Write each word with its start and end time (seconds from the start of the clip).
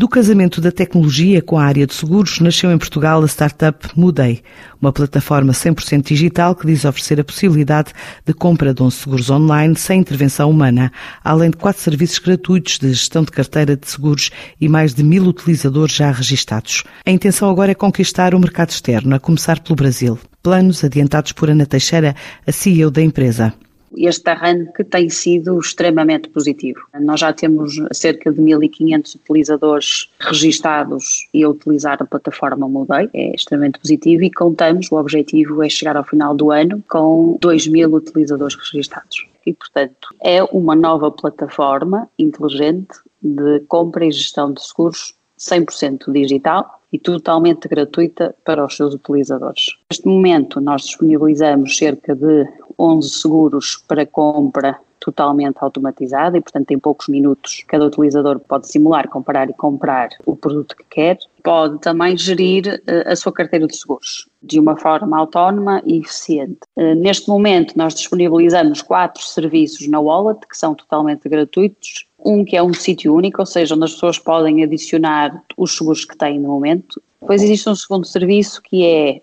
Do 0.00 0.08
casamento 0.08 0.62
da 0.62 0.72
tecnologia 0.72 1.42
com 1.42 1.58
a 1.58 1.64
área 1.66 1.86
de 1.86 1.92
seguros, 1.92 2.40
nasceu 2.40 2.72
em 2.72 2.78
Portugal 2.78 3.22
a 3.22 3.28
startup 3.28 3.86
Mudei, 3.94 4.40
uma 4.80 4.90
plataforma 4.90 5.52
100% 5.52 6.04
digital 6.04 6.54
que 6.54 6.66
diz 6.66 6.86
oferecer 6.86 7.20
a 7.20 7.24
possibilidade 7.24 7.92
de 8.24 8.32
compra 8.32 8.72
de 8.72 8.82
um 8.82 8.88
seguros 8.88 9.28
online 9.28 9.76
sem 9.76 10.00
intervenção 10.00 10.48
humana, 10.48 10.90
além 11.22 11.50
de 11.50 11.58
quatro 11.58 11.82
serviços 11.82 12.18
gratuitos 12.18 12.78
de 12.78 12.88
gestão 12.94 13.22
de 13.22 13.30
carteira 13.30 13.76
de 13.76 13.90
seguros 13.90 14.30
e 14.58 14.70
mais 14.70 14.94
de 14.94 15.02
mil 15.02 15.24
utilizadores 15.24 15.94
já 15.94 16.10
registados. 16.10 16.82
A 17.04 17.10
intenção 17.10 17.50
agora 17.50 17.72
é 17.72 17.74
conquistar 17.74 18.34
o 18.34 18.40
mercado 18.40 18.70
externo, 18.70 19.14
a 19.14 19.20
começar 19.20 19.60
pelo 19.60 19.76
Brasil. 19.76 20.18
Planos 20.42 20.82
adiantados 20.82 21.32
por 21.32 21.50
Ana 21.50 21.66
Teixeira, 21.66 22.16
a 22.46 22.52
CEO 22.52 22.90
da 22.90 23.02
empresa 23.02 23.52
este 23.96 24.30
arranque 24.30 24.84
tem 24.84 25.08
sido 25.08 25.58
extremamente 25.58 26.28
positivo. 26.28 26.80
Nós 27.00 27.20
já 27.20 27.32
temos 27.32 27.74
cerca 27.92 28.32
de 28.32 28.40
1.500 28.40 29.16
utilizadores 29.16 30.10
registados 30.20 31.28
e 31.34 31.42
a 31.42 31.48
utilizar 31.48 31.98
a 32.00 32.04
plataforma 32.04 32.68
Mudei, 32.68 33.08
é 33.12 33.34
extremamente 33.34 33.78
positivo 33.80 34.22
e 34.22 34.30
contamos, 34.30 34.90
o 34.90 34.96
objetivo 34.96 35.62
é 35.62 35.68
chegar 35.68 35.96
ao 35.96 36.04
final 36.04 36.34
do 36.34 36.50
ano 36.50 36.82
com 36.88 37.38
2.000 37.40 37.92
utilizadores 37.92 38.56
registados. 38.56 39.26
E, 39.44 39.52
portanto, 39.52 40.08
é 40.22 40.42
uma 40.44 40.76
nova 40.76 41.10
plataforma 41.10 42.08
inteligente 42.18 42.98
de 43.22 43.60
compra 43.60 44.04
e 44.04 44.12
gestão 44.12 44.52
de 44.52 44.62
seguros 44.62 45.14
100% 45.38 46.12
digital 46.12 46.79
e 46.92 46.98
totalmente 46.98 47.68
gratuita 47.68 48.34
para 48.44 48.64
os 48.64 48.76
seus 48.76 48.94
utilizadores. 48.94 49.76
Neste 49.90 50.06
momento, 50.06 50.60
nós 50.60 50.82
disponibilizamos 50.82 51.76
cerca 51.76 52.14
de 52.14 52.48
11 52.78 53.08
seguros 53.10 53.76
para 53.86 54.06
compra 54.06 54.78
totalmente 55.00 55.56
automatizada 55.60 56.36
e, 56.36 56.40
portanto, 56.40 56.70
em 56.70 56.78
poucos 56.78 57.08
minutos 57.08 57.64
cada 57.66 57.86
utilizador 57.86 58.38
pode 58.38 58.68
simular, 58.68 59.08
comparar 59.08 59.48
e 59.48 59.54
comprar 59.54 60.10
o 60.26 60.36
produto 60.36 60.76
que 60.76 60.84
quer. 60.84 61.18
Pode 61.42 61.78
também 61.80 62.16
gerir 62.16 62.82
uh, 62.86 63.10
a 63.10 63.16
sua 63.16 63.32
carteira 63.32 63.66
de 63.66 63.74
seguros 63.74 64.28
de 64.42 64.60
uma 64.60 64.76
forma 64.76 65.18
autónoma 65.18 65.82
e 65.86 65.98
eficiente. 65.98 66.58
Uh, 66.76 66.94
neste 66.94 67.28
momento, 67.28 67.76
nós 67.76 67.94
disponibilizamos 67.94 68.82
quatro 68.82 69.22
serviços 69.22 69.88
na 69.88 69.98
Wallet 69.98 70.46
que 70.46 70.56
são 70.56 70.74
totalmente 70.74 71.28
gratuitos. 71.28 72.06
Um 72.24 72.44
que 72.44 72.56
é 72.56 72.62
um 72.62 72.74
sítio 72.74 73.14
único, 73.14 73.40
ou 73.40 73.46
seja, 73.46 73.74
onde 73.74 73.84
as 73.84 73.92
pessoas 73.92 74.18
podem 74.18 74.62
adicionar 74.62 75.42
os 75.56 75.76
seguros 75.76 76.04
que 76.04 76.16
têm 76.16 76.38
no 76.38 76.48
momento. 76.48 77.00
Depois 77.20 77.42
existe 77.42 77.68
um 77.68 77.74
segundo 77.74 78.06
serviço 78.06 78.62
que 78.62 78.84
é 78.84 79.22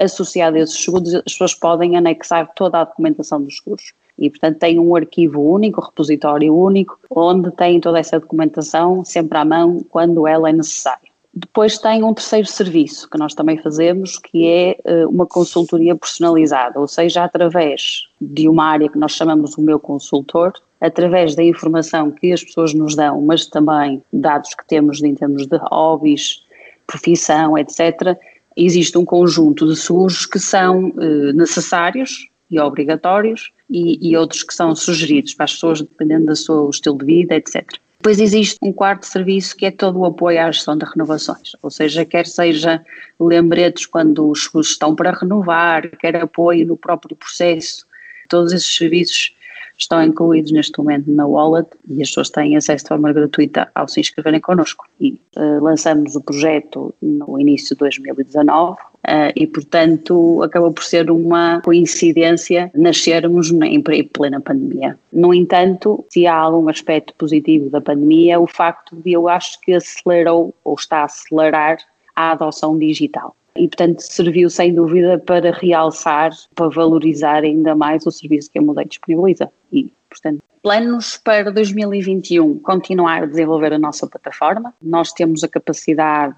associado 0.00 0.56
a 0.56 0.60
esses 0.60 0.82
seguros, 0.82 1.14
as 1.14 1.22
pessoas 1.22 1.54
podem 1.54 1.96
anexar 1.96 2.52
toda 2.54 2.80
a 2.80 2.84
documentação 2.84 3.42
dos 3.42 3.56
seguros. 3.56 3.92
E, 4.18 4.30
portanto, 4.30 4.58
tem 4.58 4.78
um 4.78 4.94
arquivo 4.94 5.40
único, 5.40 5.80
um 5.80 5.84
repositório 5.84 6.54
único, 6.54 6.98
onde 7.10 7.50
tem 7.50 7.80
toda 7.80 7.98
essa 7.98 8.20
documentação 8.20 9.04
sempre 9.04 9.36
à 9.38 9.44
mão 9.44 9.84
quando 9.88 10.26
ela 10.26 10.48
é 10.48 10.52
necessária. 10.52 11.13
Depois 11.36 11.78
tem 11.78 12.04
um 12.04 12.14
terceiro 12.14 12.46
serviço 12.46 13.10
que 13.10 13.18
nós 13.18 13.34
também 13.34 13.58
fazemos, 13.58 14.18
que 14.18 14.46
é 14.46 14.78
eh, 14.84 15.06
uma 15.06 15.26
consultoria 15.26 15.96
personalizada, 15.96 16.78
ou 16.78 16.86
seja, 16.86 17.24
através 17.24 18.04
de 18.20 18.48
uma 18.48 18.66
área 18.66 18.88
que 18.88 18.96
nós 18.96 19.12
chamamos 19.12 19.58
o 19.58 19.60
meu 19.60 19.80
consultor, 19.80 20.52
através 20.80 21.34
da 21.34 21.42
informação 21.42 22.12
que 22.12 22.32
as 22.32 22.44
pessoas 22.44 22.72
nos 22.72 22.94
dão, 22.94 23.20
mas 23.20 23.46
também 23.46 24.00
dados 24.12 24.54
que 24.54 24.64
temos 24.68 25.02
em 25.02 25.12
termos 25.16 25.46
de 25.46 25.56
hobbies, 25.56 26.44
profissão, 26.86 27.58
etc., 27.58 28.16
existe 28.56 28.96
um 28.96 29.04
conjunto 29.04 29.66
de 29.66 29.74
seguros 29.74 30.26
que 30.26 30.38
são 30.38 30.92
eh, 31.00 31.32
necessários 31.32 32.28
e 32.48 32.60
obrigatórios 32.60 33.50
e, 33.68 33.98
e, 34.08 34.16
outros 34.16 34.44
que 34.44 34.54
são 34.54 34.76
sugeridos 34.76 35.34
para 35.34 35.44
as 35.44 35.54
pessoas 35.54 35.80
dependendo 35.80 36.26
do 36.26 36.36
seu 36.36 36.70
estilo 36.70 36.98
de 36.98 37.04
vida, 37.06 37.34
etc. 37.34 37.66
Depois 38.04 38.20
existe 38.20 38.58
um 38.60 38.70
quarto 38.70 39.06
serviço 39.06 39.56
que 39.56 39.64
é 39.64 39.70
todo 39.70 40.00
o 40.00 40.04
apoio 40.04 40.38
à 40.38 40.52
gestão 40.52 40.76
de 40.76 40.84
renovações, 40.84 41.52
ou 41.62 41.70
seja, 41.70 42.04
quer 42.04 42.26
seja 42.26 42.84
lembretes 43.18 43.86
quando 43.86 44.28
os 44.28 44.44
seguros 44.44 44.72
estão 44.72 44.94
para 44.94 45.10
renovar, 45.10 45.88
quer 45.96 46.14
apoio 46.16 46.66
no 46.66 46.76
próprio 46.76 47.16
processo, 47.16 47.86
todos 48.28 48.52
esses 48.52 48.76
serviços 48.76 49.34
estão 49.78 50.02
incluídos 50.02 50.52
neste 50.52 50.76
momento 50.76 51.10
na 51.10 51.26
Wallet 51.26 51.66
e 51.88 52.02
as 52.02 52.10
pessoas 52.10 52.28
têm 52.28 52.58
acesso 52.58 52.84
de 52.84 52.88
forma 52.88 53.10
gratuita 53.10 53.70
ao 53.74 53.88
se 53.88 54.00
inscreverem 54.00 54.38
connosco. 54.38 54.84
E 55.00 55.18
uh, 55.38 55.64
lançamos 55.64 56.14
o 56.14 56.20
projeto 56.20 56.94
no 57.00 57.40
início 57.40 57.74
de 57.74 57.78
2019 57.78 58.76
Uh, 59.04 59.30
e, 59.36 59.46
portanto, 59.46 60.42
acabou 60.42 60.72
por 60.72 60.82
ser 60.82 61.10
uma 61.10 61.60
coincidência 61.60 62.70
nascermos 62.74 63.50
em 63.50 63.82
plena 63.82 64.40
pandemia. 64.40 64.98
No 65.12 65.34
entanto, 65.34 66.02
se 66.08 66.26
há 66.26 66.34
algum 66.34 66.68
aspecto 66.70 67.12
positivo 67.18 67.68
da 67.68 67.82
pandemia, 67.82 68.34
é 68.34 68.38
o 68.38 68.46
facto 68.46 68.96
de 68.96 69.12
eu 69.12 69.28
acho 69.28 69.60
que 69.60 69.74
acelerou 69.74 70.54
ou 70.64 70.74
está 70.74 71.00
a 71.00 71.04
acelerar 71.04 71.76
a 72.16 72.32
adoção 72.32 72.78
digital 72.78 73.36
e, 73.56 73.68
portanto, 73.68 74.00
serviu 74.00 74.50
sem 74.50 74.74
dúvida 74.74 75.18
para 75.18 75.52
realçar, 75.52 76.32
para 76.54 76.68
valorizar 76.68 77.44
ainda 77.44 77.74
mais 77.74 78.04
o 78.06 78.10
serviço 78.10 78.50
que 78.50 78.58
a 78.58 78.62
Mudei 78.62 78.84
disponibiliza. 78.84 79.50
E, 79.72 79.92
portanto, 80.14 80.42
planos 80.62 81.16
para 81.16 81.50
2021, 81.50 82.60
continuar 82.60 83.24
a 83.24 83.26
desenvolver 83.26 83.72
a 83.72 83.78
nossa 83.78 84.06
plataforma. 84.06 84.72
Nós 84.80 85.12
temos 85.12 85.42
a 85.42 85.48
capacidade 85.48 86.36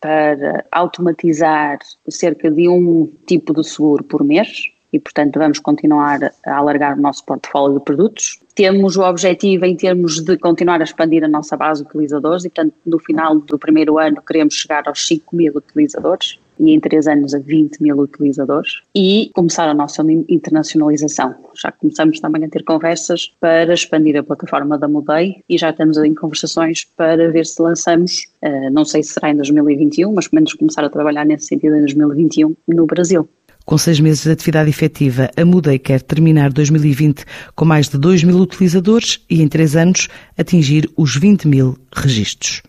para 0.00 0.64
automatizar 0.72 1.78
cerca 2.08 2.50
de 2.50 2.68
um 2.68 3.12
tipo 3.26 3.52
de 3.52 3.68
seguro 3.68 4.02
por 4.02 4.24
mês 4.24 4.64
e, 4.90 4.98
portanto, 4.98 5.38
vamos 5.38 5.58
continuar 5.58 6.32
a 6.46 6.56
alargar 6.56 6.98
o 6.98 7.00
nosso 7.00 7.24
portfólio 7.26 7.78
de 7.78 7.84
produtos. 7.84 8.40
Temos 8.54 8.96
o 8.96 9.02
objetivo 9.02 9.66
em 9.66 9.76
termos 9.76 10.20
de 10.20 10.38
continuar 10.38 10.80
a 10.80 10.84
expandir 10.84 11.22
a 11.22 11.28
nossa 11.28 11.56
base 11.56 11.82
de 11.82 11.88
utilizadores 11.90 12.46
e, 12.46 12.48
portanto, 12.48 12.74
no 12.86 12.98
final 12.98 13.38
do 13.38 13.58
primeiro 13.58 13.98
ano 13.98 14.22
queremos 14.26 14.54
chegar 14.54 14.88
aos 14.88 15.06
5 15.06 15.36
mil 15.36 15.52
utilizadores 15.54 16.38
e 16.58 16.72
em 16.72 16.80
três 16.80 17.06
anos 17.06 17.34
a 17.34 17.38
20 17.38 17.82
mil 17.82 17.98
utilizadores 17.98 18.80
e 18.94 19.30
começar 19.34 19.68
a 19.68 19.74
nossa 19.74 20.02
internacionalização. 20.28 21.34
Já 21.54 21.72
começamos 21.72 22.20
também 22.20 22.44
a 22.44 22.48
ter 22.48 22.64
conversas 22.64 23.32
para 23.40 23.72
expandir 23.72 24.16
a 24.16 24.22
plataforma 24.22 24.78
da 24.78 24.88
Mudei 24.88 25.42
e 25.48 25.58
já 25.58 25.70
estamos 25.70 25.96
em 25.98 26.14
conversações 26.14 26.84
para 26.96 27.30
ver 27.30 27.46
se 27.46 27.60
lançamos, 27.60 28.26
uh, 28.42 28.70
não 28.70 28.84
sei 28.84 29.02
se 29.02 29.14
será 29.14 29.30
em 29.30 29.36
2021, 29.36 30.12
mas 30.12 30.28
pelo 30.28 30.40
menos 30.40 30.54
começar 30.54 30.84
a 30.84 30.90
trabalhar 30.90 31.24
nesse 31.24 31.46
sentido 31.46 31.76
em 31.76 31.80
2021 31.80 32.56
no 32.68 32.86
Brasil. 32.86 33.28
Com 33.68 33.76
seis 33.76 34.00
meses 34.00 34.24
de 34.24 34.30
atividade 34.30 34.70
efetiva, 34.70 35.30
a 35.36 35.44
Mudei 35.44 35.78
quer 35.78 36.00
terminar 36.00 36.50
2020 36.50 37.22
com 37.54 37.66
mais 37.66 37.86
de 37.86 37.98
2 37.98 38.24
mil 38.24 38.38
utilizadores 38.38 39.20
e, 39.28 39.42
em 39.42 39.46
três 39.46 39.76
anos, 39.76 40.08
atingir 40.38 40.90
os 40.96 41.14
20 41.14 41.46
mil 41.46 41.76
registros. 41.94 42.62